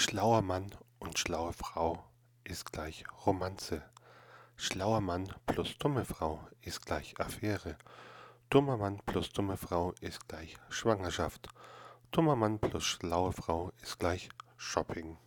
[0.00, 2.04] Schlauer Mann und schlaue Frau
[2.44, 3.82] ist gleich Romanze.
[4.54, 7.76] Schlauer Mann plus dumme Frau ist gleich Affäre.
[8.48, 11.48] Dummer Mann plus dumme Frau ist gleich Schwangerschaft.
[12.12, 15.18] Dummer Mann plus schlaue Frau ist gleich Shopping.